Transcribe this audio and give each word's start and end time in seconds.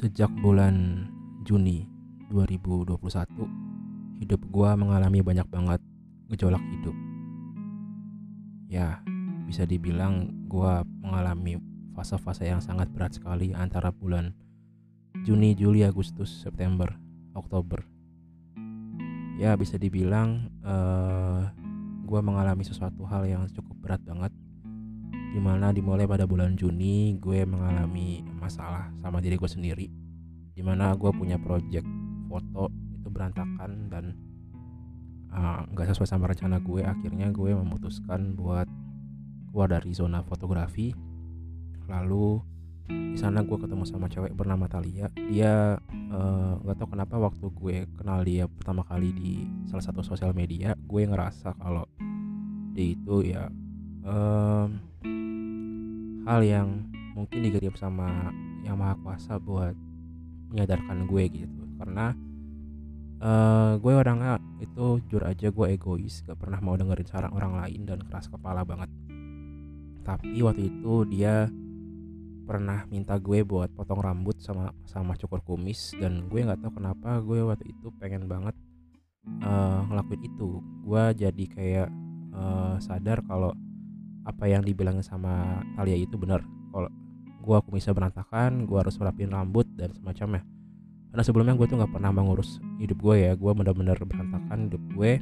Sejak 0.00 0.32
bulan 0.40 1.04
Juni 1.44 1.84
2021, 2.32 2.96
hidup 4.24 4.40
gua 4.48 4.72
mengalami 4.72 5.20
banyak 5.20 5.44
banget 5.52 5.76
gejolak 6.32 6.64
hidup. 6.72 6.96
Ya, 8.72 9.04
bisa 9.44 9.68
dibilang 9.68 10.32
gua 10.48 10.88
mengalami 11.04 11.60
fase-fase 11.92 12.48
yang 12.48 12.64
sangat 12.64 12.88
berat 12.96 13.12
sekali 13.12 13.52
antara 13.52 13.92
bulan 13.92 14.32
Juni, 15.20 15.52
Juli, 15.52 15.84
Agustus, 15.84 16.32
September, 16.32 16.96
Oktober. 17.36 17.84
Ya, 19.36 19.52
bisa 19.52 19.76
dibilang 19.76 20.48
eh 20.64 21.44
gua 22.08 22.24
mengalami 22.24 22.64
sesuatu 22.64 23.04
hal 23.04 23.28
yang 23.28 23.44
cukup 23.52 23.76
berat 23.84 24.00
banget 24.08 24.32
di 25.30 25.38
mana 25.38 25.70
dimulai 25.70 26.10
pada 26.10 26.26
bulan 26.26 26.58
Juni 26.58 27.14
gue 27.22 27.46
mengalami 27.46 28.26
masalah 28.42 28.90
sama 28.98 29.22
diri 29.22 29.38
gue 29.38 29.50
sendiri. 29.50 29.86
Di 30.50 30.62
mana 30.66 30.92
gue 30.98 31.10
punya 31.14 31.38
project 31.38 31.86
foto 32.26 32.68
itu 32.90 33.08
berantakan 33.08 33.86
dan 33.86 34.04
nggak 35.70 35.86
uh, 35.86 35.90
sesuai 35.94 36.08
sama 36.10 36.26
rencana 36.26 36.58
gue. 36.58 36.82
Akhirnya 36.82 37.30
gue 37.30 37.54
memutuskan 37.54 38.34
buat 38.34 38.66
keluar 39.50 39.70
dari 39.70 39.94
zona 39.94 40.26
fotografi. 40.26 40.90
Lalu 41.86 42.42
di 42.90 43.18
sana 43.18 43.46
gue 43.46 43.54
ketemu 43.54 43.86
sama 43.86 44.10
cewek 44.10 44.34
bernama 44.34 44.66
Talia 44.66 45.06
dia 45.14 45.78
nggak 46.58 46.74
uh, 46.74 46.78
tahu 46.78 46.90
kenapa 46.90 47.22
waktu 47.22 47.46
gue 47.54 47.76
kenal 47.94 48.26
dia 48.26 48.50
pertama 48.50 48.82
kali 48.82 49.14
di 49.14 49.46
salah 49.70 49.84
satu 49.86 50.02
sosial 50.02 50.34
media 50.34 50.74
gue 50.74 51.06
ngerasa 51.06 51.54
kalau 51.54 51.86
dia 52.74 52.98
itu 52.98 53.30
ya 53.30 53.46
um, 54.02 54.78
hal 56.24 56.40
yang 56.44 56.68
mungkin 57.16 57.44
dikirim 57.44 57.74
sama 57.76 58.32
yang 58.64 58.76
maha 58.80 58.96
kuasa 59.00 59.40
buat 59.40 59.74
menyadarkan 60.50 61.06
gue 61.08 61.24
gitu. 61.32 61.62
Karena 61.80 62.12
uh, 63.20 63.72
gue 63.80 63.94
orangnya 63.94 64.40
itu 64.60 65.00
jujur 65.06 65.22
aja 65.24 65.48
gue 65.48 65.66
egois 65.72 66.24
gak 66.24 66.36
pernah 66.40 66.60
mau 66.60 66.76
dengerin 66.76 67.08
saran 67.08 67.32
orang 67.32 67.60
lain 67.64 67.86
dan 67.86 68.00
keras 68.04 68.28
kepala 68.28 68.64
banget. 68.66 68.90
Tapi 70.04 70.40
waktu 70.42 70.72
itu 70.72 71.06
dia 71.08 71.46
pernah 72.50 72.82
minta 72.90 73.14
gue 73.14 73.46
buat 73.46 73.70
potong 73.70 74.02
rambut 74.02 74.34
sama 74.42 74.74
sama 74.82 75.14
cukur 75.14 75.38
kumis 75.46 75.94
dan 75.94 76.26
gue 76.26 76.42
nggak 76.42 76.58
tahu 76.58 76.82
kenapa 76.82 77.22
gue 77.22 77.46
waktu 77.46 77.70
itu 77.70 77.94
pengen 77.94 78.26
banget 78.26 78.58
uh, 79.46 79.86
ngelakuin 79.86 80.26
itu. 80.26 80.58
Gue 80.82 81.14
jadi 81.14 81.44
kayak 81.46 81.88
uh, 82.34 82.74
sadar 82.82 83.22
kalau 83.22 83.54
apa 84.24 84.44
yang 84.48 84.62
dibilangin 84.64 85.04
sama 85.04 85.64
Talia 85.76 85.96
itu 85.96 86.16
benar. 86.20 86.44
Kalau 86.70 86.90
gue 87.40 87.56
kumisnya 87.66 87.96
berantakan 87.96 88.68
gue 88.68 88.78
harus 88.78 88.96
merapin 89.00 89.32
rambut 89.32 89.66
dan 89.74 89.92
semacamnya. 89.96 90.44
Karena 91.10 91.22
sebelumnya 91.26 91.54
gue 91.58 91.66
tuh 91.66 91.76
nggak 91.80 91.92
pernah 91.92 92.12
mengurus 92.14 92.60
hidup 92.78 92.98
gue 93.00 93.16
ya. 93.26 93.32
Gue 93.34 93.52
bener-bener 93.56 93.98
berantakan 93.98 94.70
hidup 94.70 94.82
gue 94.94 95.12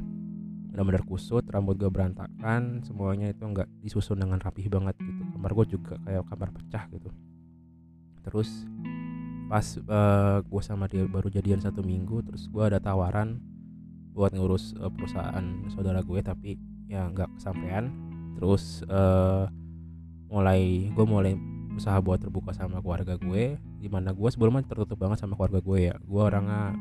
bener-bener 0.69 1.01
kusut 1.01 1.41
rambut 1.49 1.81
gue 1.81 1.89
berantakan 1.89 2.85
semuanya 2.85 3.33
itu 3.33 3.41
nggak 3.41 3.65
disusun 3.81 4.21
dengan 4.21 4.37
rapih 4.37 4.69
banget 4.69 4.95
gitu. 5.01 5.21
Kamar 5.33 5.51
gue 5.57 5.65
juga 5.65 5.93
kayak 6.05 6.23
kamar 6.29 6.49
pecah 6.53 6.83
gitu. 6.93 7.09
Terus 8.21 8.69
pas 9.49 9.65
uh, 9.65 10.45
gue 10.45 10.61
sama 10.61 10.85
dia 10.85 11.09
baru 11.09 11.25
jadian 11.33 11.57
satu 11.57 11.81
minggu 11.81 12.21
terus 12.21 12.45
gue 12.45 12.61
ada 12.61 12.77
tawaran 12.77 13.41
buat 14.13 14.29
ngurus 14.29 14.77
uh, 14.77 14.93
perusahaan 14.93 15.41
saudara 15.73 16.05
gue 16.05 16.21
tapi 16.21 16.53
ya 16.85 17.09
nggak 17.09 17.41
kesampaian 17.41 17.89
terus 18.39 18.87
uh, 18.87 19.51
mulai 20.31 20.87
gue 20.95 21.05
mulai 21.05 21.35
usaha 21.75 21.99
buat 21.99 22.23
terbuka 22.23 22.55
sama 22.55 22.79
keluarga 22.79 23.19
gue 23.19 23.59
di 23.59 23.87
mana 23.91 24.15
gue 24.15 24.29
sebelumnya 24.31 24.63
tertutup 24.63 24.95
banget 24.95 25.19
sama 25.19 25.35
keluarga 25.35 25.59
gue 25.59 25.79
ya. 25.91 25.95
Gue 26.07 26.21
orangnya 26.23 26.71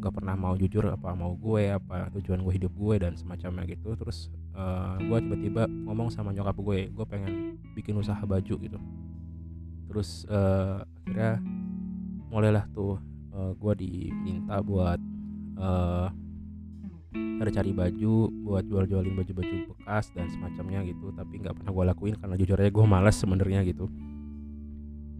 nggak 0.00 0.20
pernah 0.20 0.36
mau 0.36 0.56
jujur 0.56 0.88
apa 0.88 1.12
mau 1.12 1.32
gue 1.36 1.72
apa 1.72 2.08
tujuan 2.16 2.40
gue 2.40 2.52
hidup 2.56 2.72
gue 2.72 2.94
dan 2.96 3.12
semacamnya 3.20 3.68
gitu. 3.68 3.92
Terus 3.92 4.32
uh, 4.56 4.96
gue 4.96 5.18
tiba-tiba 5.20 5.68
ngomong 5.68 6.08
sama 6.08 6.32
nyokap 6.32 6.56
gue 6.56 6.88
gue 6.88 7.06
pengen 7.08 7.60
bikin 7.76 8.00
usaha 8.00 8.20
baju 8.24 8.54
gitu. 8.56 8.78
Terus 9.92 10.24
uh, 10.32 10.80
akhirnya 11.04 11.44
mulailah 12.32 12.64
tuh 12.72 12.96
uh, 13.36 13.52
gue 13.52 13.72
diminta 13.84 14.64
buat 14.64 15.00
uh, 15.60 16.08
cari-cari 17.44 17.76
baju 17.76 18.32
buat 18.48 18.64
jual-jualin 18.64 19.12
baju-baju 19.20 19.76
bekas 19.76 20.08
dan 20.16 20.32
semacamnya 20.32 20.80
gitu 20.88 21.12
tapi 21.12 21.44
nggak 21.44 21.60
pernah 21.60 21.76
gue 21.76 21.84
lakuin 21.92 22.16
karena 22.16 22.34
jujur 22.40 22.56
aja 22.56 22.72
gue 22.72 22.86
males 22.88 23.16
sebenarnya 23.20 23.60
gitu. 23.68 23.92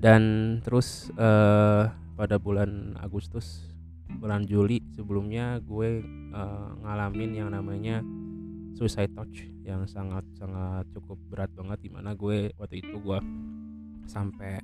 Dan 0.00 0.22
terus 0.64 1.12
uh, 1.20 1.92
pada 2.16 2.40
bulan 2.40 2.96
Agustus 2.96 3.68
bulan 4.16 4.48
Juli 4.48 4.80
sebelumnya 4.96 5.60
gue 5.60 6.00
uh, 6.32 6.70
ngalamin 6.80 7.30
yang 7.36 7.52
namanya 7.52 8.00
suicide 8.72 9.12
touch 9.12 9.44
yang 9.68 9.84
sangat 9.84 10.24
sangat 10.36 10.88
cukup 10.96 11.20
berat 11.28 11.52
banget 11.52 11.84
di 11.84 11.90
mana 11.92 12.16
gue 12.16 12.52
waktu 12.56 12.80
itu 12.80 12.96
gue 13.04 13.20
sampai 14.08 14.60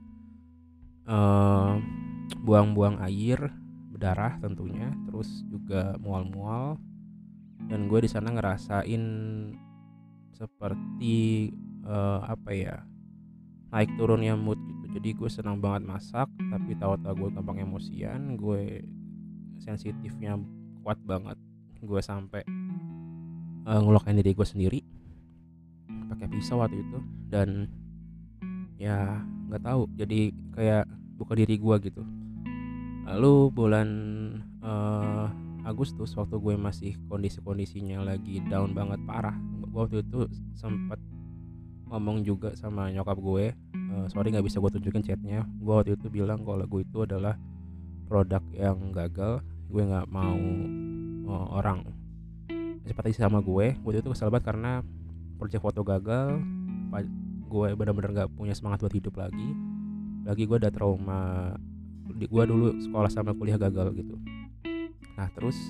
uh, 1.09 1.77
buang-buang 2.41 3.01
air 3.05 3.53
berdarah 3.91 4.41
tentunya 4.41 4.89
terus 5.09 5.29
juga 5.49 5.97
mual-mual 6.01 6.81
dan 7.71 7.87
gue 7.87 8.03
di 8.03 8.11
sana 8.11 8.35
ngerasain 8.35 9.05
seperti 10.35 11.49
uh, 11.87 12.27
apa 12.27 12.51
ya 12.51 12.77
naik 13.71 13.95
turunnya 13.95 14.35
mood 14.35 14.59
gitu. 14.59 14.99
Jadi 14.99 15.09
gue 15.15 15.31
senang 15.31 15.63
banget 15.63 15.87
masak 15.87 16.27
tapi 16.51 16.75
tahu-tahu 16.75 17.15
gue 17.15 17.31
gampang 17.39 17.63
emosian 17.63 18.35
gue 18.35 18.83
sensitifnya 19.63 20.35
kuat 20.83 20.99
banget. 21.07 21.39
Gue 21.79 22.03
sampai 22.03 22.43
uh, 23.71 23.79
ngelukain 23.79 24.19
diri 24.19 24.35
gue 24.35 24.47
sendiri 24.49 24.81
pakai 26.11 26.27
pisau 26.27 26.59
waktu 26.59 26.83
itu. 26.83 26.99
Dan 27.31 27.71
ya 28.83 29.23
nggak 29.47 29.63
tahu. 29.63 29.87
Jadi 29.95 30.35
kayak 30.59 30.91
buka 31.15 31.39
diri 31.39 31.55
gue 31.55 31.77
gitu. 31.87 32.03
Lalu 33.07 33.35
bulan 33.55 33.89
uh, 34.67 34.90
Agustus 35.81 36.13
waktu 36.13 36.37
gue 36.37 36.61
masih 36.61 36.93
kondisi-kondisinya 37.09 38.05
lagi 38.05 38.45
down 38.53 38.77
banget 38.77 39.01
parah. 39.09 39.33
Gue 39.65 39.81
waktu 39.81 40.05
itu 40.05 40.29
sempat 40.53 41.01
ngomong 41.89 42.21
juga 42.21 42.53
sama 42.53 42.93
nyokap 42.93 43.17
gue 43.17 43.57
uh, 43.73 44.05
sorry 44.13 44.29
nggak 44.29 44.45
bisa 44.45 44.61
gue 44.61 44.77
tunjukin 44.77 45.01
chatnya. 45.01 45.49
Gue 45.57 45.73
waktu 45.73 45.97
itu 45.97 46.13
bilang 46.13 46.45
kalau 46.45 46.69
gue 46.69 46.85
itu 46.85 47.09
adalah 47.09 47.33
produk 48.13 48.45
yang 48.53 48.93
gagal 48.93 49.41
gue 49.73 49.81
nggak 49.81 50.05
mau 50.13 50.37
uh, 51.33 51.49
orang 51.57 51.81
seperti 52.85 53.17
sama 53.17 53.41
gue. 53.41 53.73
Waktu 53.81 54.05
itu 54.05 54.13
kesel 54.13 54.29
banget 54.29 54.53
karena 54.53 54.85
project 55.41 55.65
foto 55.65 55.81
gagal 55.81 56.45
gue 57.49 57.69
benar-benar 57.73 58.11
nggak 58.13 58.31
punya 58.37 58.53
semangat 58.53 58.85
buat 58.85 58.93
hidup 58.93 59.17
lagi. 59.17 59.49
Lagi 60.29 60.45
gue 60.45 60.61
ada 60.61 60.69
trauma 60.69 61.57
gue 62.05 62.45
dulu 62.45 62.77
sekolah 62.85 63.09
sama 63.09 63.33
kuliah 63.33 63.57
gagal 63.57 63.97
gitu 63.97 64.21
nah 65.21 65.29
terus 65.37 65.61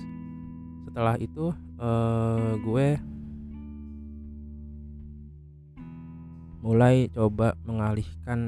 setelah 0.87 1.19
itu 1.19 1.51
uh, 1.75 2.55
gue 2.63 2.95
mulai 6.63 7.11
coba 7.11 7.59
mengalihkan 7.67 8.39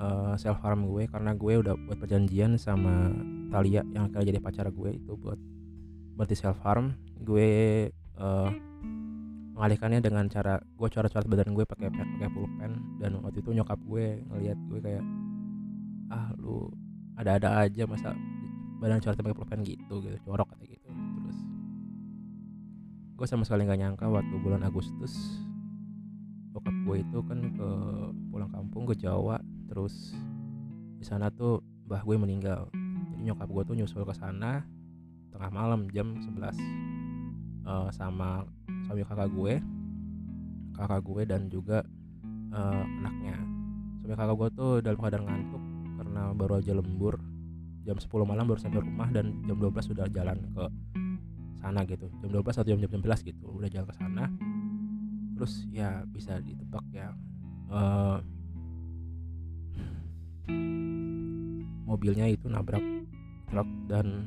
uh, 0.00 0.32
self 0.40 0.64
harm 0.64 0.88
gue 0.88 1.04
karena 1.12 1.36
gue 1.36 1.60
udah 1.60 1.76
buat 1.76 2.00
perjanjian 2.00 2.56
sama 2.56 3.12
Talia 3.52 3.84
yang 3.92 4.08
akan 4.08 4.24
jadi 4.24 4.40
pacar 4.40 4.72
gue 4.72 4.96
itu 4.96 5.12
buat 5.12 5.36
berarti 6.16 6.40
self 6.40 6.56
harm 6.64 6.96
gue 7.20 7.48
uh, 8.16 8.48
mengalihkannya 9.60 10.00
dengan 10.00 10.24
cara 10.32 10.56
gue 10.56 10.88
coret-coret 10.88 11.28
badan 11.28 11.52
gue 11.52 11.68
pakai 11.68 11.92
pakai 11.92 12.32
pulpen 12.32 12.96
dan 12.96 13.20
waktu 13.20 13.44
itu 13.44 13.52
nyokap 13.52 13.76
gue 13.84 14.24
ngelihat 14.24 14.56
gue 14.72 14.80
kayak 14.80 15.04
ah 16.08 16.32
lu 16.40 16.72
ada-ada 17.20 17.68
aja 17.68 17.84
masa 17.84 18.16
badan 18.80 18.98
coret 19.04 19.20
pakai 19.20 19.36
pulpen 19.36 19.60
gitu 19.60 20.00
gitu 20.00 20.16
corok 20.24 20.56
kayak 20.56 20.80
gitu. 20.80 20.88
Terus 20.88 21.38
gue 23.20 23.26
sama 23.28 23.44
sekali 23.44 23.68
nggak 23.68 23.80
nyangka 23.84 24.08
waktu 24.08 24.34
bulan 24.40 24.64
Agustus 24.64 25.12
bokap 26.50 26.72
gue 26.88 26.96
itu 27.04 27.18
kan 27.28 27.38
ke 27.52 27.68
pulang 28.32 28.50
kampung 28.50 28.88
ke 28.88 28.96
Jawa 28.96 29.38
terus 29.68 30.16
di 30.96 31.04
sana 31.04 31.28
tuh 31.28 31.60
bah 31.84 32.00
gue 32.00 32.16
meninggal. 32.16 32.72
Jadi 33.12 33.22
nyokap 33.28 33.48
gue 33.52 33.62
tuh 33.68 33.76
nyusul 33.76 34.02
ke 34.08 34.16
sana 34.16 34.64
tengah 35.30 35.50
malam 35.52 35.84
jam 35.92 36.16
11 36.16 36.56
uh, 37.68 37.92
sama 37.92 38.48
suami 38.88 39.04
kakak 39.04 39.28
gue 39.30 39.60
kakak 40.72 41.00
gue 41.04 41.22
dan 41.28 41.52
juga 41.52 41.84
uh, 42.56 42.84
anaknya. 43.04 43.36
Suami 44.00 44.14
kakak 44.16 44.36
gue 44.40 44.48
tuh 44.56 44.72
dalam 44.80 44.96
keadaan 44.96 45.28
ngantuk 45.28 45.62
karena 46.00 46.22
baru 46.32 46.64
aja 46.64 46.72
lembur 46.72 47.20
jam 47.84 47.96
10 47.96 48.06
malam 48.28 48.44
baru 48.44 48.60
sampai 48.60 48.80
rumah 48.84 49.08
dan 49.08 49.32
jam 49.48 49.56
12 49.56 49.90
sudah 49.90 50.06
jalan 50.12 50.38
ke 50.52 50.64
sana 51.60 51.84
gitu. 51.84 52.06
Jam 52.20 52.30
12 52.32 52.44
atau 52.44 52.68
jam 52.68 52.78
jam 52.80 52.90
11 52.92 53.28
gitu 53.28 53.46
udah 53.50 53.68
jalan 53.68 53.86
ke 53.88 53.94
sana. 53.96 54.24
Terus 55.36 55.64
ya 55.72 56.04
bisa 56.04 56.36
ditebak 56.44 56.84
ya 56.92 57.16
uh, 57.70 58.18
mobilnya 61.86 62.26
itu 62.30 62.46
nabrak 62.50 62.82
truk 63.50 63.68
dan 63.90 64.26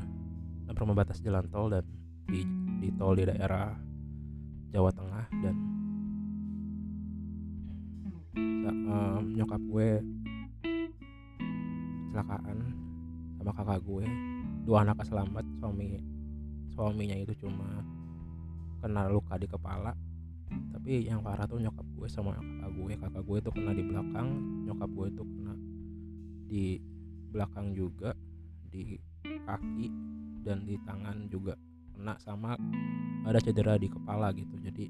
nabrak 0.68 0.88
membatas 0.88 1.20
jalan 1.24 1.48
tol 1.48 1.72
dan 1.72 1.84
di, 2.28 2.44
di 2.80 2.90
tol 2.96 3.16
di 3.16 3.24
daerah 3.28 3.72
Jawa 4.74 4.90
Tengah 4.90 5.26
dan 5.44 5.56
uh, 8.90 9.20
nyokap 9.22 9.62
gue 9.70 9.90
kecelakaan 12.10 12.58
sama 13.44 13.60
kakak 13.60 13.84
gue. 13.84 14.08
Dua 14.64 14.88
anak 14.88 15.04
selamat 15.04 15.44
suami 15.60 16.00
suaminya 16.72 17.20
itu 17.20 17.36
cuma 17.44 17.84
kena 18.80 19.12
luka 19.12 19.36
di 19.36 19.52
kepala. 19.52 19.92
Tapi 20.72 21.04
yang 21.04 21.20
parah 21.20 21.44
tuh 21.44 21.60
nyokap 21.60 21.84
gue 21.84 22.08
sama 22.08 22.40
kakak 22.40 22.72
gue. 22.72 22.94
Kakak 22.96 23.24
gue 23.28 23.38
itu 23.44 23.50
kena 23.52 23.72
di 23.76 23.84
belakang 23.84 24.28
nyokap 24.64 24.90
gue 24.96 25.08
itu 25.12 25.24
kena 25.28 25.54
di 26.48 26.66
belakang 27.36 27.68
juga 27.76 28.16
di 28.72 28.96
kaki 29.44 29.88
dan 30.48 30.64
di 30.64 30.80
tangan 30.88 31.28
juga 31.28 31.60
kena 31.92 32.16
sama 32.24 32.56
ada 33.28 33.40
cedera 33.44 33.76
di 33.76 33.92
kepala 33.92 34.32
gitu. 34.32 34.56
Jadi 34.64 34.88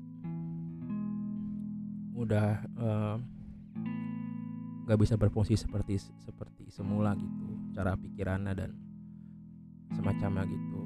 udah 2.14 2.62
nggak 4.86 4.98
uh, 4.98 5.02
bisa 5.02 5.18
berfungsi 5.18 5.58
seperti 5.58 5.98
seperti 6.22 6.70
semula 6.70 7.18
gitu 7.18 7.53
cara 7.74 7.98
pikirannya 7.98 8.54
dan 8.54 8.72
semacamnya 9.94 10.46
gitu. 10.48 10.82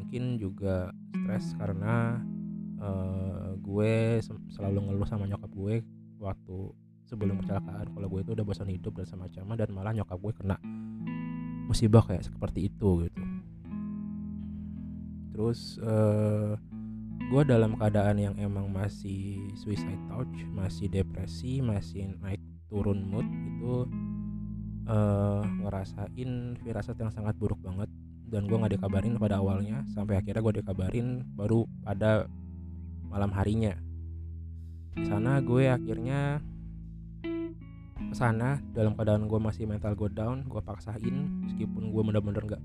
Mungkin 0.00 0.40
juga 0.40 0.90
stres 1.12 1.54
karena 1.56 2.20
uh, 2.80 3.56
gue 3.56 4.20
selalu 4.52 4.78
ngeluh 4.90 5.08
sama 5.08 5.28
nyokap 5.28 5.52
gue 5.52 5.74
waktu 6.20 6.58
sebelum 7.06 7.40
kecelakaan. 7.44 7.92
Kalau 7.92 8.08
gue 8.08 8.20
itu 8.24 8.32
udah 8.32 8.44
bosan 8.44 8.72
hidup 8.72 8.96
dan 8.96 9.06
semacamnya 9.06 9.64
dan 9.64 9.70
malah 9.72 9.92
nyokap 9.92 10.18
gue 10.18 10.32
kena 10.32 10.56
musibah 11.68 12.04
kayak 12.04 12.26
seperti 12.26 12.68
itu 12.68 13.08
gitu. 13.08 13.22
Terus 15.32 15.80
uh, 15.80 16.56
gue 17.32 17.42
dalam 17.48 17.80
keadaan 17.80 18.20
yang 18.20 18.36
emang 18.36 18.68
masih 18.68 19.40
suicide 19.56 20.00
touch 20.12 20.44
masih 20.52 20.92
depresi 20.92 21.64
masih 21.64 22.12
naik 22.20 22.42
turun 22.68 23.08
mood 23.08 23.24
itu 23.24 23.88
uh, 24.86 25.42
ngerasain 25.62 26.56
firasat 26.62 26.96
yang 26.98 27.12
sangat 27.12 27.34
buruk 27.36 27.58
banget. 27.62 27.90
Dan 28.32 28.48
gue 28.48 28.56
nggak 28.56 28.80
dikabarin 28.80 29.20
pada 29.20 29.44
awalnya 29.44 29.84
sampai 29.92 30.16
akhirnya 30.16 30.40
gue 30.40 30.54
dikabarin 30.64 31.20
baru 31.36 31.68
pada 31.84 32.24
malam 33.06 33.28
harinya. 33.36 33.76
Di 34.96 35.04
sana 35.04 35.44
gue 35.44 35.68
akhirnya 35.68 36.40
ke 38.02 38.14
sana 38.16 38.60
dalam 38.72 38.96
keadaan 38.96 39.28
gue 39.28 39.40
masih 39.40 39.64
mental 39.64 39.96
gue 39.96 40.10
down 40.12 40.44
gue 40.44 40.60
paksain 40.60 41.16
meskipun 41.48 41.94
gue 41.94 42.02
bener-bener 42.02 42.44
gak 42.44 42.62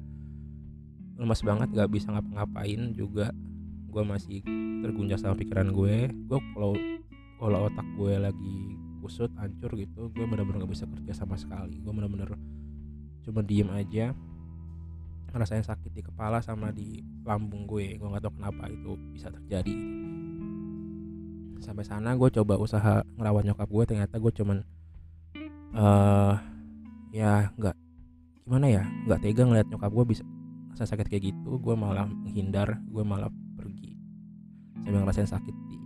lemas 1.15 1.39
banget 1.45 1.71
gak 1.71 1.87
bisa 1.87 2.11
ngapa-ngapain 2.11 2.91
juga 2.91 3.31
gue 3.87 4.03
masih 4.05 4.45
terguncang 4.85 5.17
sama 5.17 5.33
pikiran 5.33 5.73
gue. 5.73 6.13
Gue 6.29 6.39
kalau 6.53 6.77
kalau 7.41 7.59
otak 7.65 7.87
gue 7.97 8.13
lagi 8.13 8.76
kusut 9.07 9.31
hancur 9.39 9.71
gitu 9.80 10.12
gue 10.12 10.25
bener-bener 10.27 10.68
gak 10.68 10.71
bisa 10.75 10.83
kerja 10.83 11.15
sama 11.15 11.39
sekali. 11.39 11.80
Gue 11.80 11.95
bener-bener 11.95 12.36
cuma 13.24 13.39
diem 13.39 13.71
aja 13.71 14.12
ngerasain 15.31 15.63
sakit 15.63 15.92
di 15.95 16.04
kepala 16.04 16.44
sama 16.44 16.75
di 16.75 17.00
lambung 17.24 17.63
gue. 17.63 17.95
Gue 17.95 18.07
nggak 18.12 18.27
tahu 18.27 18.36
kenapa 18.36 18.68
itu 18.68 19.00
bisa 19.15 19.31
terjadi. 19.31 19.75
Sampai 21.63 21.88
sana 21.88 22.19
gue 22.19 22.30
coba 22.36 22.59
usaha 22.59 23.07
ngerawat 23.15 23.48
nyokap 23.48 23.69
gue 23.71 23.83
ternyata 23.88 24.15
gue 24.19 24.31
cuman 24.36 24.57
uh, 25.71 26.36
ya 27.15 27.56
nggak 27.56 27.75
gimana 28.44 28.68
ya 28.68 28.83
nggak 29.07 29.19
tega 29.24 29.44
ngeliat 29.48 29.68
nyokap 29.71 29.92
gue 29.92 30.06
bisa 30.12 30.24
rasa 30.75 30.83
sakit 30.83 31.07
kayak 31.07 31.31
gitu. 31.31 31.63
Gue 31.63 31.80
malah 31.80 32.12
menghindar 32.12 32.75
gue 32.92 33.03
malah 33.07 33.31
pergi. 33.56 33.95
Sambil 34.83 35.00
ngerasain 35.07 35.31
sakit 35.31 35.56
di 35.71 35.76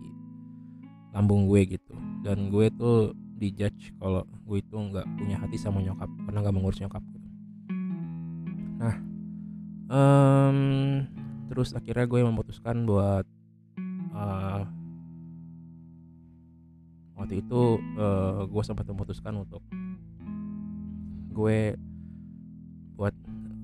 lambung 1.12 1.48
gue 1.48 1.76
gitu 1.78 1.94
dan 2.24 2.48
gue 2.48 2.72
tuh 2.76 3.12
dijudge 3.42 3.92
kalau 4.00 4.24
gue 4.48 4.58
itu 4.62 4.76
nggak 4.76 5.08
punya 5.18 5.36
hati 5.42 5.58
sama 5.58 5.82
nyokap 5.82 6.08
karena 6.28 6.40
nggak 6.46 6.56
mengurus 6.56 6.80
nyokap 6.80 7.04
gitu. 7.12 7.28
nah 8.80 8.96
um, 9.92 10.60
terus 11.52 11.76
akhirnya 11.76 12.08
gue 12.08 12.20
memutuskan 12.24 12.88
buat 12.88 13.26
uh, 14.16 14.64
waktu 17.20 17.44
itu 17.44 17.62
uh, 18.00 18.48
gue 18.48 18.64
sempat 18.64 18.88
memutuskan 18.88 19.36
untuk 19.42 19.62
gue 21.32 21.76
buat 22.96 23.16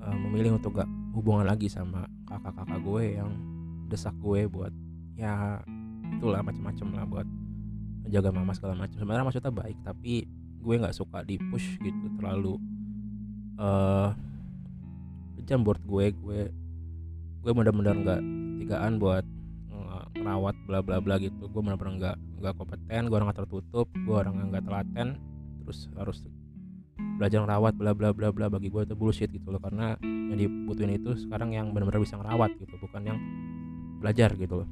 uh, 0.01 0.17
memilih 0.27 0.57
untuk 0.57 0.81
gak 0.81 0.89
hubungan 1.13 1.45
lagi 1.45 1.69
sama 1.69 2.05
kakak-kakak 2.29 2.79
gue 2.81 3.03
yang 3.17 3.29
desak 3.87 4.13
gue 4.19 4.45
buat 4.45 4.73
ya 5.17 5.61
itulah 6.17 6.41
macam-macam 6.41 6.87
lah 6.93 7.05
buat 7.05 7.27
jaga 8.09 8.29
mama 8.31 8.51
segala 8.55 8.75
macam. 8.75 8.95
Sebenarnya 8.97 9.25
maksudnya 9.27 9.53
baik 9.53 9.77
tapi 9.83 10.25
gue 10.57 10.75
nggak 10.75 10.95
suka 10.95 11.23
di 11.23 11.39
push 11.39 11.79
gitu 11.79 12.05
terlalu 12.19 12.59
uh, 13.61 14.11
jam 15.47 15.63
buat 15.63 15.79
gue 15.79 16.11
gue 16.11 16.41
gue 17.45 17.51
bener-bener 17.55 17.95
nggak 18.03 18.21
tigaan 18.59 18.99
buat 18.99 19.23
ngerawat 20.17 20.55
bla 20.67 20.79
bla 20.83 20.97
bla 20.99 21.15
gitu. 21.21 21.47
Gue 21.47 21.61
bener-bener 21.63 21.93
nggak 21.99 22.17
nggak 22.43 22.53
kompeten 22.59 23.01
gue 23.07 23.15
orang 23.15 23.31
tertutup 23.31 23.87
gue 23.93 24.15
orang 24.15 24.51
nggak 24.51 24.65
telaten 24.67 25.15
terus 25.63 25.87
harus 25.95 26.23
belajar 27.17 27.43
ngerawat 27.45 27.73
bla 27.79 27.95
bla 27.95 28.11
bla 28.11 28.33
bla. 28.35 28.51
Bagi 28.51 28.67
gue 28.67 28.81
itu 28.83 28.95
bullshit 28.97 29.31
gitu 29.31 29.53
loh 29.53 29.61
karena 29.63 29.95
yang 30.03 30.35
dibutuhin 30.35 30.99
itu 30.99 31.15
sekarang 31.15 31.55
yang 31.55 31.71
benar-benar 31.71 32.03
bisa 32.03 32.19
ngerawat 32.19 32.59
gitu 32.59 32.75
bukan 32.83 33.01
yang 33.07 33.17
belajar 34.03 34.35
gitu 34.35 34.63
loh. 34.63 34.69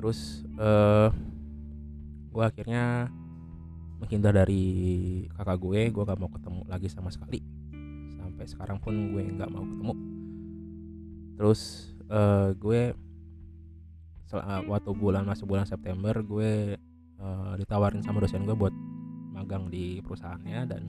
Terus 0.00 0.42
uh, 0.58 1.12
gue 2.32 2.44
akhirnya 2.44 3.12
menghindar 4.00 4.34
dari 4.34 4.64
kakak 5.30 5.62
gue 5.62 5.80
gue 5.94 6.02
gak 6.02 6.18
mau 6.18 6.32
ketemu 6.32 6.60
lagi 6.66 6.88
sama 6.90 7.12
sekali. 7.12 7.38
Sampai 8.18 8.44
sekarang 8.48 8.82
pun 8.82 9.14
gue 9.14 9.22
nggak 9.22 9.50
mau 9.52 9.62
ketemu. 9.62 9.94
Terus 11.38 11.92
uh, 12.10 12.50
gue 12.56 12.96
setelah 14.26 14.64
waktu 14.64 14.90
bulan 14.96 15.28
masuk 15.28 15.44
bulan 15.52 15.68
September 15.68 16.16
gue 16.24 16.80
uh, 17.20 17.52
ditawarin 17.60 18.00
sama 18.00 18.24
dosen 18.24 18.48
gue 18.48 18.56
buat 18.56 18.72
magang 19.36 19.68
di 19.68 20.00
perusahaannya 20.00 20.60
dan 20.64 20.82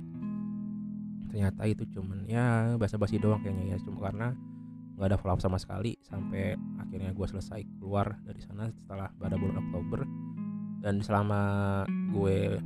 ternyata 1.27 1.65
itu 1.65 1.83
cuman 1.91 2.23
ya 2.29 2.77
basa-basi 2.79 3.19
doang 3.19 3.43
kayaknya 3.43 3.75
ya. 3.75 3.77
Cuma 3.83 3.99
karena 4.09 4.33
nggak 4.93 5.07
ada 5.09 5.17
follow 5.17 5.35
up 5.35 5.41
sama 5.41 5.57
sekali 5.57 5.97
sampai 6.05 6.53
akhirnya 6.77 7.11
gue 7.13 7.27
selesai 7.29 7.65
keluar 7.81 8.17
dari 8.25 8.41
sana 8.41 8.69
setelah 8.69 9.09
pada 9.17 9.35
bulan 9.37 9.57
Oktober 9.57 10.05
dan 10.83 10.99
selama 10.99 11.41
gue 12.11 12.59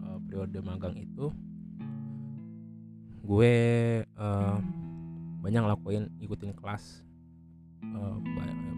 uh, 0.00 0.18
periode 0.24 0.58
magang 0.64 0.96
itu 0.96 1.28
gue 3.28 3.54
uh, 4.16 4.58
banyak 5.44 5.60
ngelakuin 5.60 6.08
ikutin 6.24 6.56
kelas 6.56 7.04
uh, 7.84 8.16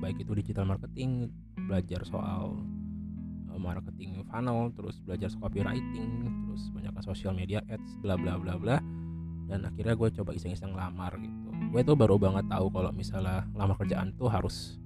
baik 0.02 0.18
itu 0.18 0.34
digital 0.34 0.66
marketing 0.66 1.30
belajar 1.54 2.02
soal 2.02 2.58
marketing 3.60 4.24
funnel 4.32 4.72
terus 4.72 4.96
belajar 5.04 5.28
copywriting 5.36 6.24
terus 6.48 6.72
banyak 6.72 6.90
social 7.04 7.36
media 7.36 7.60
ads 7.68 8.00
bla 8.00 8.16
bla 8.16 8.40
bla 8.40 8.56
bla. 8.56 8.80
Dan 9.50 9.66
akhirnya 9.66 9.98
gue 9.98 10.08
coba 10.14 10.30
iseng-iseng 10.30 10.72
lamar 10.72 11.18
gitu. 11.18 11.48
Gue 11.74 11.82
tuh 11.82 11.98
baru 11.98 12.16
banget 12.16 12.46
tahu 12.46 12.70
kalau 12.70 12.90
misalnya 12.94 13.44
lamar 13.58 13.74
kerjaan 13.82 14.14
tuh 14.14 14.30
harus 14.30 14.78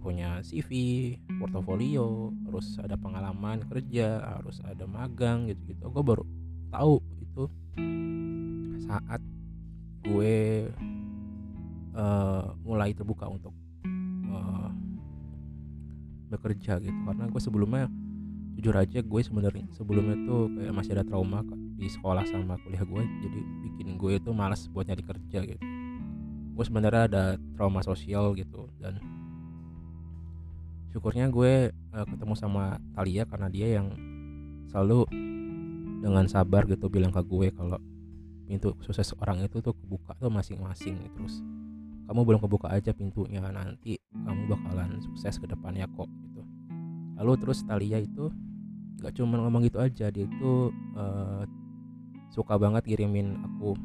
punya 0.00 0.40
CV, 0.40 0.70
portofolio, 1.38 2.32
harus 2.48 2.80
ada 2.80 2.96
pengalaman 2.96 3.60
kerja, 3.68 4.40
harus 4.40 4.58
ada 4.64 4.88
magang 4.88 5.46
gitu-gitu. 5.52 5.92
Gue 5.92 6.02
baru 6.02 6.24
tahu 6.72 7.04
itu 7.20 7.44
saat 8.88 9.20
gue 10.00 10.66
uh, 11.94 12.44
mulai 12.64 12.96
terbuka 12.96 13.28
untuk 13.28 13.52
uh, 14.32 14.72
bekerja 16.32 16.80
gitu. 16.80 16.98
Karena 17.04 17.28
gue 17.28 17.42
sebelumnya 17.42 17.84
jujur 18.56 18.76
aja 18.76 19.00
gue 19.00 19.20
sebenarnya 19.24 19.72
sebelumnya 19.72 20.16
tuh 20.26 20.52
kayak 20.52 20.74
masih 20.74 20.92
ada 20.92 21.04
trauma 21.06 21.40
di 21.76 21.88
sekolah 21.88 22.24
sama 22.24 22.56
kuliah 22.64 22.82
gue. 22.88 23.02
Jadi 23.28 23.40
bikin 23.68 24.00
gue 24.00 24.16
itu 24.16 24.30
malas 24.32 24.64
buat 24.72 24.88
nyari 24.88 25.04
kerja 25.04 25.38
gitu. 25.44 25.64
Gue 26.56 26.64
sebenarnya 26.64 27.02
ada 27.08 27.24
trauma 27.56 27.84
sosial 27.84 28.32
gitu. 28.32 28.68
Dan 28.80 29.19
syukurnya 30.90 31.30
gue 31.30 31.70
uh, 31.70 32.06
ketemu 32.06 32.34
sama 32.34 32.78
Talia 32.94 33.22
karena 33.26 33.46
dia 33.46 33.78
yang 33.80 33.94
selalu 34.70 35.06
dengan 36.00 36.26
sabar 36.26 36.66
gitu 36.66 36.90
bilang 36.90 37.14
ke 37.14 37.22
gue 37.22 37.50
kalau 37.54 37.78
pintu 38.50 38.74
sukses 38.82 39.14
orang 39.22 39.46
itu 39.46 39.62
tuh 39.62 39.74
kebuka 39.74 40.18
tuh 40.18 40.30
masing-masing 40.30 40.98
terus. 41.14 41.38
Kamu 42.10 42.26
belum 42.26 42.42
kebuka 42.42 42.74
aja 42.74 42.90
pintunya 42.90 43.38
nanti 43.38 43.94
kamu 44.10 44.50
bakalan 44.50 44.98
sukses 44.98 45.38
ke 45.38 45.46
depannya 45.46 45.86
kok 45.94 46.10
gitu. 46.26 46.42
Lalu 47.14 47.32
terus 47.38 47.62
Talia 47.62 48.02
itu 48.02 48.26
gak 48.98 49.14
cuma 49.14 49.38
ngomong 49.38 49.64
gitu 49.70 49.78
aja 49.78 50.10
dia 50.10 50.26
itu 50.26 50.74
uh, 50.98 51.46
suka 52.34 52.58
banget 52.58 52.84
kirimin 52.84 53.38
aku 53.42 53.78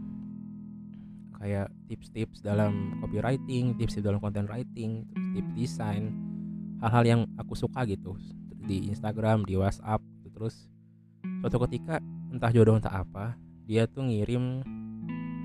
kayak 1.38 1.69
tips-tips 1.85 2.41
dalam 2.41 2.97
copywriting, 3.05 3.77
tips 3.77 4.01
dalam 4.01 4.17
content 4.17 4.50
writing, 4.50 5.05
tips 5.38 5.51
desain, 5.53 6.09
hal-hal 6.84 7.03
yang 7.05 7.22
aku 7.39 7.53
suka 7.55 7.84
gitu 7.88 8.17
di 8.65 8.89
Instagram, 8.89 9.46
di 9.46 9.55
WhatsApp, 9.55 10.01
gitu. 10.25 10.29
terus 10.34 10.67
suatu 11.41 11.62
ketika 11.70 12.01
entah 12.34 12.51
jodoh 12.51 12.75
entah 12.75 13.05
apa, 13.05 13.38
dia 13.65 13.86
tuh 13.86 14.10
ngirim 14.10 14.65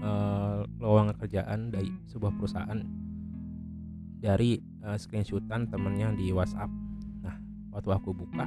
uh, 0.01 0.65
lowongan 0.81 1.15
kerjaan 1.17 1.71
dari 1.71 1.93
sebuah 2.09 2.33
perusahaan 2.35 2.81
dari 4.21 4.61
uh, 4.85 4.97
screenshotan 5.01 5.69
temennya 5.69 6.13
di 6.13 6.33
WhatsApp. 6.33 6.69
Nah, 7.25 7.37
waktu 7.73 7.89
aku 7.93 8.13
buka, 8.13 8.45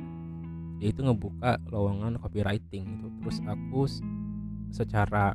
dia 0.78 0.94
itu 0.94 1.02
ngebuka 1.02 1.58
lowongan 1.70 2.22
copywriting 2.22 2.86
gitu. 3.00 3.08
Terus 3.22 3.38
aku 3.46 3.82
secara 4.74 5.34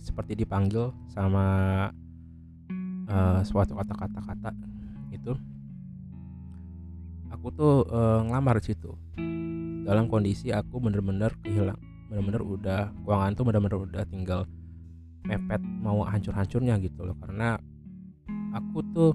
seperti 0.00 0.36
dipanggil 0.36 0.92
sama 1.08 1.44
uh, 3.08 3.40
suatu 3.44 3.76
kata-kata 3.76 4.20
kata 4.20 4.50
itu 5.12 5.32
aku 7.34 7.46
tuh 7.50 7.74
uh, 7.90 8.22
ngelamar 8.22 8.62
situ. 8.62 8.94
Dalam 9.84 10.06
kondisi 10.08 10.54
aku 10.54 10.80
bener-bener 10.80 11.34
kehilang 11.42 11.76
bener-bener 12.08 12.40
udah 12.46 12.80
keuangan 13.02 13.34
tuh 13.34 13.44
bener-bener 13.44 13.78
udah 13.90 14.02
tinggal 14.06 14.46
mepet 15.26 15.58
mau 15.60 16.06
hancur-hancurnya 16.06 16.78
gitu 16.78 17.02
loh. 17.02 17.18
Karena 17.18 17.58
aku 18.54 18.78
tuh 18.94 19.10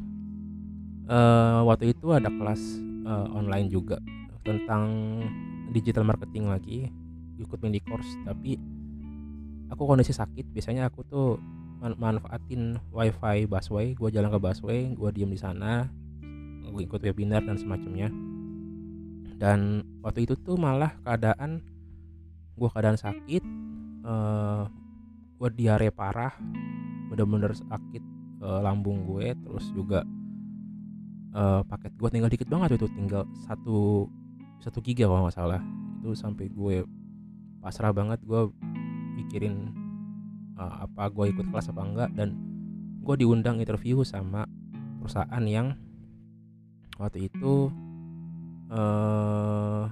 uh, 1.08 1.64
waktu 1.64 1.96
itu 1.96 2.12
ada 2.12 2.28
kelas 2.28 2.62
uh, 3.08 3.32
online 3.32 3.72
juga 3.72 3.98
tentang 4.44 4.84
digital 5.72 6.04
marketing 6.04 6.52
lagi 6.52 6.92
ikut 7.40 7.58
mini 7.64 7.80
course. 7.80 8.12
Tapi 8.28 8.60
aku 9.72 9.82
kondisi 9.88 10.12
sakit 10.12 10.52
biasanya 10.52 10.92
aku 10.92 11.02
tuh 11.08 11.40
man 11.80 11.96
manfaatin 11.96 12.76
wifi 12.92 13.48
busway 13.48 13.96
gue 13.96 14.10
jalan 14.12 14.28
ke 14.28 14.40
busway 14.42 14.92
gue 14.92 15.10
diem 15.16 15.32
di 15.32 15.40
sana 15.40 15.88
ikut 16.78 17.02
webinar 17.02 17.42
dan 17.42 17.58
semacamnya. 17.58 18.14
Dan 19.40 19.82
waktu 20.06 20.30
itu 20.30 20.36
tuh 20.38 20.60
malah 20.60 20.94
keadaan 21.02 21.64
gue 22.60 22.70
keadaan 22.70 23.00
sakit 23.00 23.44
uh, 24.04 24.12
eh, 24.12 24.64
gue 25.40 25.50
diare 25.56 25.90
parah 25.96 26.36
bener-bener 27.08 27.56
sakit 27.56 28.04
uh, 28.44 28.60
lambung 28.60 29.08
gue 29.08 29.32
terus 29.32 29.72
juga 29.72 30.04
uh, 31.32 31.64
paket 31.64 31.96
gue 31.96 32.10
tinggal 32.12 32.28
dikit 32.28 32.52
banget 32.52 32.76
itu 32.76 32.92
tinggal 32.92 33.24
satu 33.48 34.12
satu 34.60 34.84
giga 34.84 35.08
kalau 35.08 35.26
nggak 35.26 35.38
salah. 35.40 35.62
Itu 36.04 36.12
sampai 36.14 36.52
gue 36.52 36.84
pasrah 37.64 37.96
banget 37.96 38.20
gue 38.28 38.52
mikirin 39.20 39.72
uh, 40.60 40.88
apa 40.88 41.08
gue 41.12 41.32
ikut 41.32 41.48
kelas 41.48 41.72
apa 41.72 41.82
enggak 41.84 42.10
dan 42.16 42.36
gue 43.04 43.16
diundang 43.20 43.64
interview 43.64 44.04
sama 44.04 44.44
perusahaan 45.00 45.44
yang 45.48 45.80
waktu 47.00 47.32
itu 47.32 47.72
uh, 48.68 49.88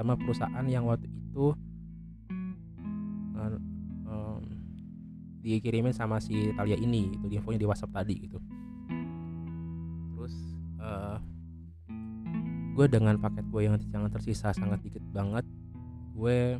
sama 0.00 0.16
perusahaan 0.16 0.64
yang 0.64 0.88
waktu 0.88 1.12
itu 1.12 1.52
uh, 3.36 3.58
um, 4.08 4.42
dikirimin 5.44 5.92
sama 5.92 6.16
si 6.16 6.56
Talia 6.56 6.80
ini 6.80 7.12
itu 7.12 7.28
infonya 7.28 7.60
di 7.60 7.68
WhatsApp 7.68 8.00
tadi 8.00 8.16
gitu. 8.16 8.40
Terus 10.16 10.34
uh, 10.80 11.20
gue 12.72 12.86
dengan 12.88 13.20
paket 13.20 13.44
gue 13.52 13.62
yang 13.68 13.76
jangan 13.92 14.08
tersisa 14.08 14.56
sangat 14.56 14.80
dikit 14.80 15.04
banget 15.12 15.44
gue 16.16 16.56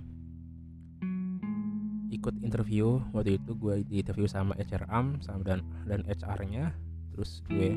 ikut 2.13 2.35
interview. 2.45 3.01
Waktu 3.17 3.41
itu 3.41 3.57
gue 3.57 3.89
di 3.89 4.05
interview 4.05 4.29
sama 4.29 4.53
HRM 4.61 5.25
sama 5.25 5.41
dan 5.49 5.65
dan 5.89 6.05
HR-nya 6.05 6.77
terus 7.17 7.41
gue 7.49 7.73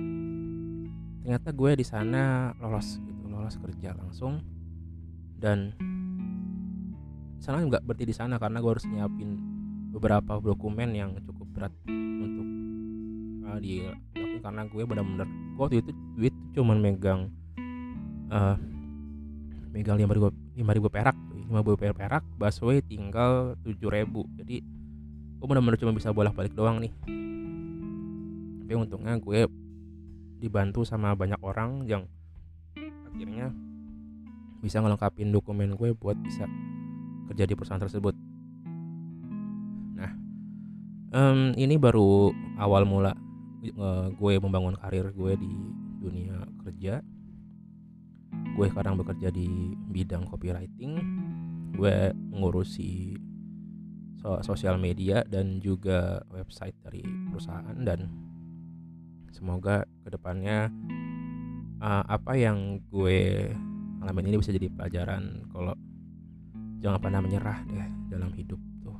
ternyata 1.23 1.55
gue 1.55 1.71
di 1.79 1.85
sana 1.87 2.51
lolos 2.59 2.99
gitu 2.99 3.23
lolos 3.31 3.55
kerja 3.55 3.95
langsung. 3.95 4.43
Dan 5.39 5.71
sana 7.39 7.63
nggak 7.63 7.83
berarti 7.87 8.03
di 8.03 8.15
sana 8.15 8.35
karena 8.35 8.59
gue 8.59 8.71
harus 8.75 8.83
nyiapin 8.87 9.39
beberapa 9.95 10.39
dokumen 10.43 10.91
yang 10.91 11.15
cukup 11.23 11.47
berat 11.55 11.73
untuk 11.87 12.47
uh, 13.47 13.59
dilakukan 13.59 14.39
karena 14.43 14.61
gue 14.67 14.83
benar-benar 14.83 15.27
waktu 15.55 15.79
itu 15.79 15.91
duit 16.19 16.35
cuman 16.55 16.77
megang 16.79 17.31
uh, 18.31 18.55
megang 19.71 19.95
lima 19.99 20.11
ribu 20.15 20.27
lima 20.55 20.71
ribu 20.75 20.87
perak 20.91 21.15
lima 21.35 21.59
ribu 21.63 21.75
perak 21.75 22.23
busway 22.35 22.83
tinggal 22.83 23.55
tujuh 23.63 23.91
ribu. 23.91 24.27
Jadi 24.39 24.63
gue 25.39 25.45
benar-benar 25.47 25.79
cuma 25.79 25.91
bisa 25.95 26.11
bolak-balik 26.11 26.55
doang 26.55 26.79
nih. 26.79 26.91
Tapi 28.63 28.73
untungnya 28.79 29.19
gue 29.19 29.47
dibantu 30.43 30.83
sama 30.83 31.15
banyak 31.15 31.39
orang 31.39 31.87
yang 31.87 32.03
akhirnya 33.07 33.55
bisa 34.59 34.83
ngelengkapin 34.83 35.31
dokumen 35.31 35.79
gue 35.79 35.95
buat 35.95 36.19
bisa 36.19 36.43
kerja 37.31 37.47
di 37.47 37.55
perusahaan 37.55 37.79
tersebut. 37.79 38.11
Nah 39.95 40.11
um, 41.15 41.55
ini 41.55 41.79
baru 41.79 42.35
awal 42.59 42.83
mula 42.83 43.15
uh, 43.79 44.11
gue 44.11 44.33
membangun 44.43 44.75
karir 44.75 45.15
gue 45.15 45.39
di 45.39 45.53
dunia 46.03 46.43
kerja. 46.67 46.99
Gue 48.59 48.67
sekarang 48.67 48.99
bekerja 48.99 49.31
di 49.31 49.47
bidang 49.87 50.27
copywriting. 50.27 50.99
Gue 51.79 52.11
mengurusi 52.11 53.15
sosial 54.39 54.79
media 54.79 55.19
dan 55.27 55.59
juga 55.59 56.23
website 56.31 56.79
dari 56.79 57.03
perusahaan 57.27 57.75
dan 57.83 58.07
semoga 59.33 59.83
ke 60.05 60.13
depannya 60.13 60.69
uh, 61.81 62.05
apa 62.05 62.37
yang 62.37 62.79
gue 62.87 63.49
alamin 64.05 64.29
ini 64.29 64.37
bisa 64.37 64.53
jadi 64.53 64.69
pelajaran 64.69 65.49
kalau 65.49 65.73
jangan 66.79 66.99
pernah 67.01 67.19
menyerah 67.23 67.59
deh 67.65 67.87
dalam 68.13 68.29
hidup 68.37 68.61
tuh. 68.85 68.95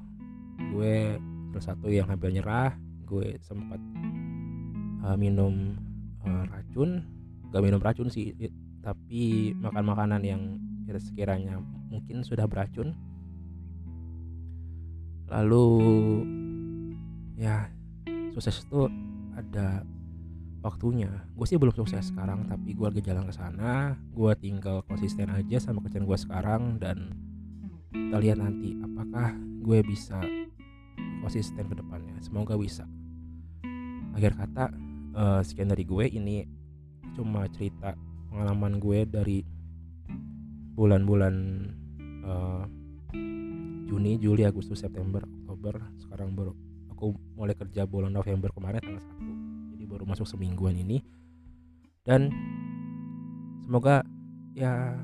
Gue 0.74 1.22
salah 1.54 1.78
satu 1.78 1.88
yang 1.94 2.10
hampir 2.10 2.34
nyerah 2.34 2.74
gue 3.06 3.38
sempat 3.46 3.78
uh, 5.06 5.16
minum 5.16 5.78
uh, 6.26 6.44
racun. 6.50 7.06
Gak 7.54 7.62
minum 7.62 7.78
racun 7.78 8.10
sih 8.10 8.34
tapi 8.82 9.54
makan 9.62 9.86
makanan 9.86 10.22
yang 10.26 10.42
sekiranya 10.98 11.62
mungkin 11.92 12.26
sudah 12.26 12.50
beracun. 12.50 12.98
Lalu 15.30 15.68
ya 17.38 17.70
sukses 18.34 18.66
itu 18.66 18.90
ada 19.34 19.82
waktunya 20.64 21.12
gue 21.36 21.44
sih 21.44 21.60
belum 21.60 21.76
sukses 21.76 22.16
sekarang 22.16 22.48
tapi 22.48 22.72
gue 22.72 22.88
lagi 22.88 23.04
jalan 23.04 23.28
ke 23.28 23.36
sana 23.36 24.00
gue 24.16 24.32
tinggal 24.40 24.80
konsisten 24.88 25.28
aja 25.28 25.60
sama 25.60 25.84
kerjaan 25.84 26.08
gue 26.08 26.16
sekarang 26.16 26.64
dan 26.80 27.12
kita 27.92 28.18
lihat 28.18 28.40
nanti 28.40 28.80
apakah 28.80 29.36
gue 29.60 29.80
bisa 29.84 30.24
konsisten 31.20 31.68
ke 31.68 31.76
depannya 31.76 32.16
semoga 32.24 32.56
bisa 32.56 32.88
akhir 34.16 34.40
kata 34.40 34.72
uh, 35.14 35.42
sekian 35.44 35.68
dari 35.68 35.84
gue 35.84 36.06
ini 36.08 36.48
cuma 37.12 37.44
cerita 37.52 37.94
pengalaman 38.32 38.80
gue 38.80 39.04
dari 39.04 39.44
bulan-bulan 40.74 41.36
uh, 42.26 42.66
Juni, 43.94 44.18
Juli, 44.18 44.42
Agustus, 44.42 44.82
September, 44.82 45.22
Oktober. 45.22 45.78
Sekarang 46.02 46.34
baru 46.34 46.58
aku 46.90 47.14
mulai 47.38 47.54
kerja 47.54 47.86
bulan 47.86 48.10
November 48.10 48.50
kemarin 48.50 48.82
tanggal 48.82 49.06
1. 49.22 49.43
Baru 49.94 50.10
masuk 50.10 50.26
semingguan 50.26 50.74
ini. 50.74 51.06
Dan 52.02 52.34
semoga 53.62 54.02
ya 54.58 54.98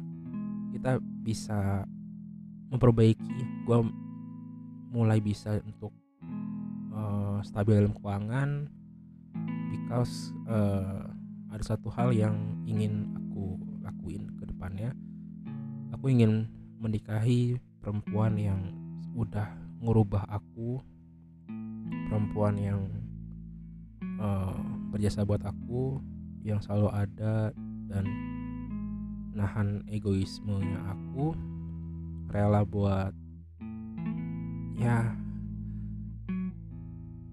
kita 0.73 0.97
bisa 1.21 1.85
memperbaiki. 2.73 3.65
Gue 3.69 3.85
mulai 4.89 5.21
bisa 5.21 5.61
untuk 5.61 5.93
uh, 6.89 7.37
stabil 7.45 7.77
dalam 7.77 7.93
keuangan 7.93 8.49
because 9.69 10.33
uh, 10.49 11.05
ada 11.53 11.63
satu 11.65 11.93
hal 11.93 12.09
yang 12.13 12.35
ingin 12.65 13.09
aku 13.13 13.57
lakuin 13.85 14.29
ke 14.37 14.49
depannya 14.49 14.93
aku 15.93 16.09
ingin 16.09 16.49
menikahi 16.81 17.57
perempuan 17.81 18.37
yang 18.37 18.61
udah 19.13 19.49
ngurubah 19.81 20.25
aku 20.29 20.81
perempuan 22.09 22.55
yang 22.57 22.81
uh, 24.17 24.57
berjasa 24.89 25.23
buat 25.23 25.41
aku 25.45 26.01
yang 26.43 26.59
selalu 26.59 26.89
ada 26.93 27.53
dan 27.89 28.05
nahan 29.33 29.85
egoismenya 29.87 30.81
aku 30.89 31.37
rela 32.29 32.65
buat 32.65 33.13
ya 34.75 35.13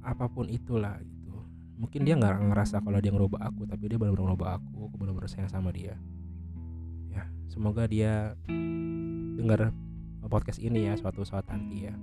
apa 0.06 0.24
pun 0.30 0.46
itulah 0.46 1.00
gitu. 1.02 1.34
Mungkin 1.76 2.06
dia 2.06 2.14
nggak 2.16 2.52
ngerasa 2.52 2.80
kalau 2.80 3.02
dia 3.02 3.10
ngerubah 3.10 3.52
aku 3.52 3.66
tapi 3.66 3.90
dia 3.90 3.98
benar-benar 3.98 4.32
ngerubah 4.32 4.48
aku 4.60 4.76
aku 4.92 4.94
benar-benar 4.96 5.28
sayang 5.28 5.50
sama 5.50 5.74
dia. 5.74 5.98
Semoga 7.56 7.88
dia 7.88 8.36
dengar 9.32 9.72
podcast 10.28 10.60
ini 10.60 10.92
ya 10.92 10.98
suatu 11.00 11.24
saat 11.24 11.48
nanti 11.48 11.88
ya. 11.88 11.94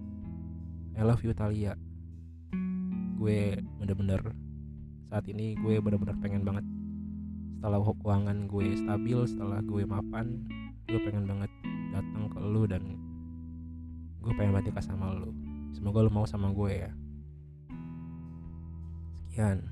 I 0.98 1.06
love 1.06 1.22
you 1.22 1.30
Talia. 1.38 1.78
Gue 3.22 3.62
bener-bener 3.78 4.34
saat 5.14 5.30
ini 5.30 5.54
gue 5.62 5.78
bener-bener 5.78 6.18
pengen 6.26 6.42
banget. 6.42 6.66
Setelah 7.62 7.86
keuangan 7.86 8.50
gue 8.50 8.74
stabil 8.74 9.20
setelah 9.30 9.62
gue 9.62 9.86
mapan 9.86 10.42
gue 10.90 10.98
pengen 11.06 11.30
banget 11.30 11.54
datang 11.94 12.34
ke 12.34 12.42
lu 12.42 12.66
dan 12.66 12.98
gue 14.26 14.34
pengen 14.34 14.58
banget 14.58 14.74
sama 14.82 15.14
lu. 15.14 15.30
Semoga 15.78 16.02
lu 16.02 16.10
mau 16.10 16.26
sama 16.26 16.50
gue 16.50 16.90
ya. 16.90 16.92
Sekian 19.30 19.70